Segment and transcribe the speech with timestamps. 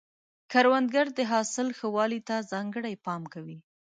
[0.51, 3.57] کروندګر د حاصل ښه والي ته ځانګړی پام کوي